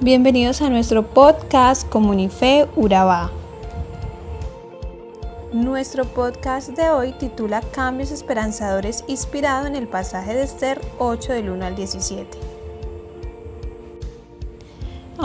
[0.00, 3.30] Bienvenidos a nuestro podcast Comunife Urabá.
[5.54, 11.48] Nuestro podcast de hoy titula Cambios esperanzadores inspirado en el pasaje de Esther 8 del
[11.48, 12.55] 1 al 17.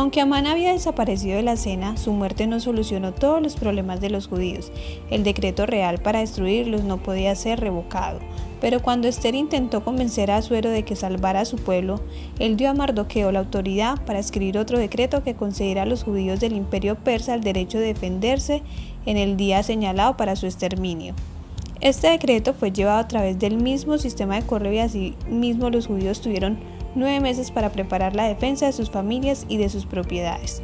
[0.01, 4.09] Aunque Amán había desaparecido de la escena, su muerte no solucionó todos los problemas de
[4.09, 4.71] los judíos.
[5.11, 8.17] El decreto real para destruirlos no podía ser revocado.
[8.59, 12.01] Pero cuando Esther intentó convencer a Asuero de que salvara a su pueblo,
[12.39, 16.39] él dio a Mardoqueo la autoridad para escribir otro decreto que concediera a los judíos
[16.39, 18.63] del imperio persa el derecho de defenderse
[19.05, 21.13] en el día señalado para su exterminio.
[21.79, 25.85] Este decreto fue llevado a través del mismo sistema de correo y así mismo los
[25.85, 26.57] judíos tuvieron
[26.95, 30.61] nueve meses para preparar la defensa de sus familias y de sus propiedades.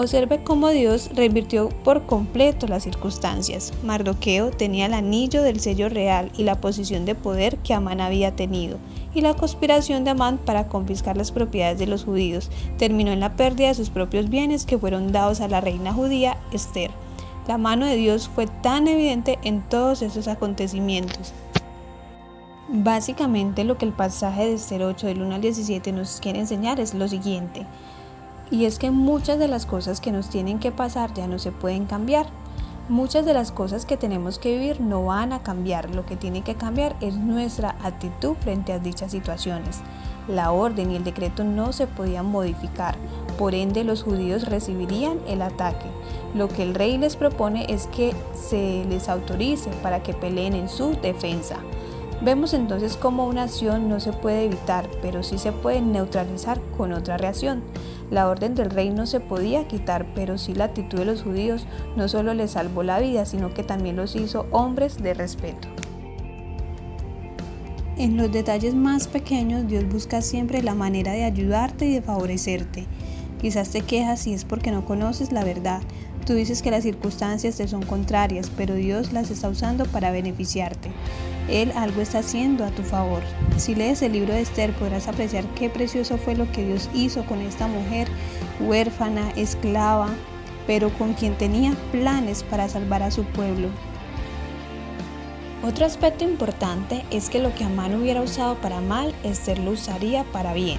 [0.00, 3.72] Observe cómo Dios revirtió por completo las circunstancias.
[3.82, 8.36] Mardoqueo tenía el anillo del sello real y la posición de poder que Amán había
[8.36, 8.78] tenido,
[9.12, 13.34] y la conspiración de Amán para confiscar las propiedades de los judíos terminó en la
[13.34, 16.92] pérdida de sus propios bienes que fueron dados a la reina judía Esther.
[17.48, 21.32] La mano de Dios fue tan evidente en todos esos acontecimientos.
[22.70, 26.80] Básicamente lo que el pasaje de Esther 8 del 1 al 17 nos quiere enseñar
[26.80, 27.64] es lo siguiente.
[28.50, 31.50] Y es que muchas de las cosas que nos tienen que pasar ya no se
[31.50, 32.26] pueden cambiar.
[32.90, 35.94] Muchas de las cosas que tenemos que vivir no van a cambiar.
[35.94, 39.80] Lo que tiene que cambiar es nuestra actitud frente a dichas situaciones.
[40.28, 42.96] La orden y el decreto no se podían modificar.
[43.38, 45.86] Por ende, los judíos recibirían el ataque.
[46.34, 50.68] Lo que el rey les propone es que se les autorice para que peleen en
[50.68, 51.56] su defensa.
[52.20, 56.92] Vemos entonces cómo una acción no se puede evitar, pero sí se puede neutralizar con
[56.92, 57.62] otra reacción.
[58.10, 61.66] La orden del rey no se podía quitar, pero sí la actitud de los judíos
[61.96, 65.68] no solo les salvó la vida, sino que también los hizo hombres de respeto.
[67.96, 72.86] En los detalles más pequeños Dios busca siempre la manera de ayudarte y de favorecerte.
[73.40, 75.82] Quizás te quejas si es porque no conoces la verdad.
[76.26, 80.90] Tú dices que las circunstancias te son contrarias, pero Dios las está usando para beneficiarte.
[81.48, 83.22] Él algo está haciendo a tu favor.
[83.56, 87.24] Si lees el libro de Esther podrás apreciar qué precioso fue lo que Dios hizo
[87.24, 88.08] con esta mujer
[88.60, 90.10] huérfana, esclava,
[90.66, 93.68] pero con quien tenía planes para salvar a su pueblo.
[95.62, 100.24] Otro aspecto importante es que lo que Amán hubiera usado para mal, Esther lo usaría
[100.24, 100.78] para bien.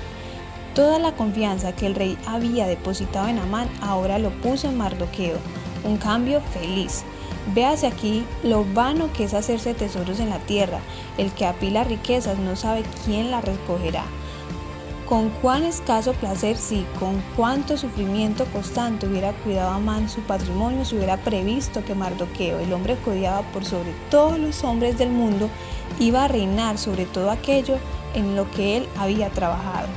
[0.74, 5.38] Toda la confianza que el rey había depositado en Amán ahora lo puso en Mardoqueo,
[5.84, 7.04] un cambio feliz.
[7.54, 10.80] Véase aquí lo vano que es hacerse tesoros en la tierra.
[11.18, 14.04] El que apila riquezas no sabe quién la recogerá.
[15.08, 20.86] Con cuán escaso placer si con cuánto sufrimiento constante hubiera cuidado a Man su patrimonio,
[20.86, 25.50] se hubiera previsto que Mardoqueo, el hombre codiado por sobre todos los hombres del mundo,
[26.00, 27.78] iba a reinar sobre todo aquello
[28.14, 29.88] en lo que él había trabajado.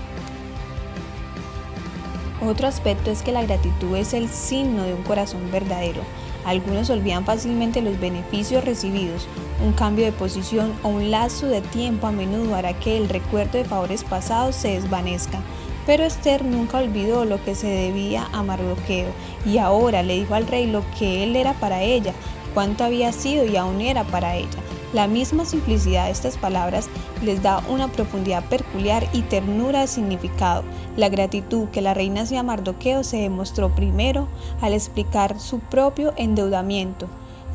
[2.40, 6.00] Otro aspecto es que la gratitud es el signo de un corazón verdadero.
[6.44, 9.28] Algunos olvidan fácilmente los beneficios recibidos.
[9.64, 13.58] Un cambio de posición o un lazo de tiempo a menudo hará que el recuerdo
[13.58, 15.40] de favores pasados se desvanezca.
[15.86, 19.08] Pero Esther nunca olvidó lo que se debía a Mardoqueo
[19.44, 22.12] y ahora le dijo al rey lo que él era para ella,
[22.54, 24.58] cuánto había sido y aún era para ella.
[24.92, 26.88] La misma simplicidad de estas palabras
[27.22, 30.64] les da una profundidad peculiar y ternura de significado.
[30.98, 34.28] La gratitud que la reina hacía a Mardoqueo se demostró primero
[34.60, 37.08] al explicar su propio endeudamiento.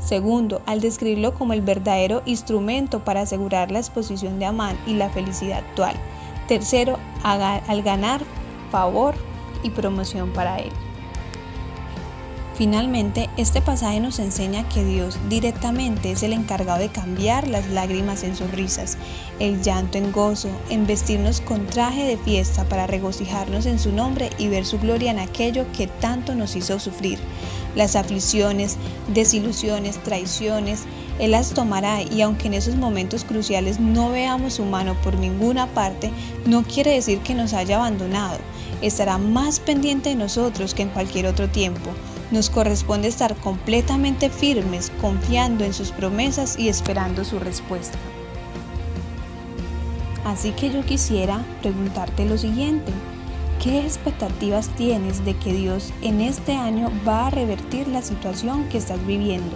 [0.03, 5.09] Segundo, al describirlo como el verdadero instrumento para asegurar la exposición de Amán y la
[5.09, 5.96] felicidad actual.
[6.47, 8.22] Tercero, al ganar
[8.72, 9.14] favor
[9.62, 10.72] y promoción para él.
[12.57, 18.23] Finalmente, este pasaje nos enseña que Dios directamente es el encargado de cambiar las lágrimas
[18.23, 18.97] en sonrisas,
[19.38, 24.31] el llanto en gozo, en vestirnos con traje de fiesta para regocijarnos en su nombre
[24.40, 27.19] y ver su gloria en aquello que tanto nos hizo sufrir.
[27.75, 28.78] Las aflicciones,
[29.13, 30.85] desilusiones, traiciones,
[31.19, 35.67] Él las tomará y aunque en esos momentos cruciales no veamos su mano por ninguna
[35.67, 36.09] parte,
[36.47, 38.40] no quiere decir que nos haya abandonado.
[38.81, 41.91] Estará más pendiente de nosotros que en cualquier otro tiempo
[42.32, 47.97] nos corresponde estar completamente firmes, confiando en sus promesas y esperando su respuesta.
[50.26, 52.91] Así que yo quisiera preguntarte lo siguiente.
[53.64, 58.78] ¿Qué expectativas tienes de que Dios en este año va a revertir la situación que
[58.78, 59.56] estás viviendo?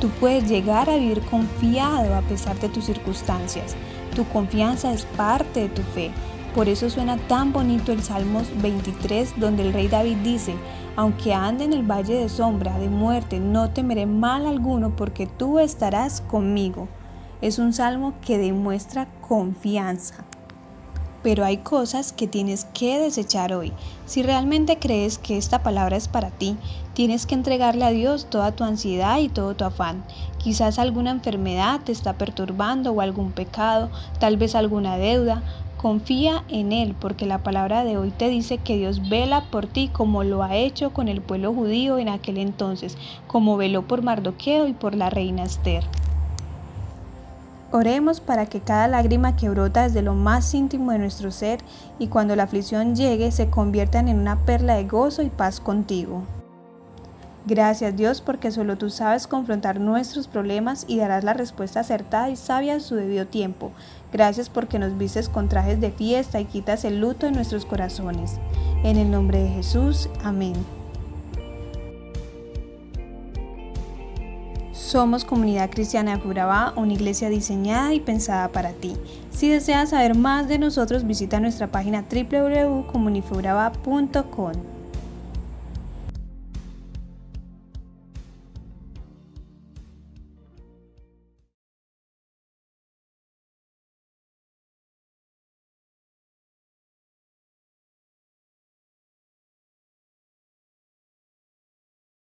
[0.00, 3.74] Tú puedes llegar a vivir confiado a pesar de tus circunstancias.
[4.14, 6.12] Tu confianza es parte de tu fe.
[6.56, 10.54] Por eso suena tan bonito el Salmos 23 donde el rey David dice,
[10.96, 15.58] aunque ande en el valle de sombra de muerte, no temeré mal alguno porque tú
[15.58, 16.88] estarás conmigo.
[17.42, 20.24] Es un salmo que demuestra confianza.
[21.22, 23.72] pero hay cosas que tienes que desechar hoy.
[24.06, 26.56] Si realmente crees que esta palabra es para ti,
[26.94, 30.04] tienes que entregarle a Dios toda tu ansiedad y todo tu afán.
[30.38, 35.42] Quizás alguna enfermedad te está perturbando o algún pecado, tal vez alguna deuda.
[35.76, 39.88] Confía en Él porque la palabra de hoy te dice que Dios vela por ti
[39.92, 42.96] como lo ha hecho con el pueblo judío en aquel entonces,
[43.26, 45.84] como veló por Mardoqueo y por la reina Esther.
[47.72, 51.60] Oremos para que cada lágrima que brota desde lo más íntimo de nuestro ser
[51.98, 56.22] y cuando la aflicción llegue se conviertan en una perla de gozo y paz contigo.
[57.46, 62.34] Gracias Dios porque solo tú sabes confrontar nuestros problemas y darás la respuesta acertada y
[62.34, 63.70] sabia en su debido tiempo.
[64.12, 68.40] Gracias porque nos vistes con trajes de fiesta y quitas el luto de nuestros corazones.
[68.82, 70.54] En el nombre de Jesús, amén.
[74.72, 78.96] Somos Comunidad Cristiana de una iglesia diseñada y pensada para ti.
[79.30, 84.75] Si deseas saber más de nosotros, visita nuestra página www.comunifuraba.com.